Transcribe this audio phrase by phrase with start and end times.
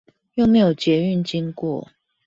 [0.33, 1.87] 又沒有捷運經過